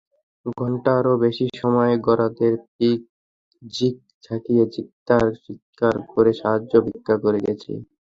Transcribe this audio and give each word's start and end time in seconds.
ঘণ্টারও 0.57 1.13
বেশি 1.25 1.45
সময় 1.55 1.93
গরাদের 2.07 2.53
শিক 3.73 3.95
ঝাঁকিয়ে 4.23 4.63
চিৎকার 4.73 5.27
করে 6.11 6.31
সাহায্য 6.39 6.73
ভিক্ষা 6.85 7.15
করে 7.23 7.39
গেছে। 7.47 7.71